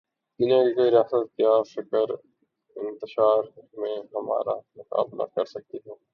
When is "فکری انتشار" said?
1.71-3.43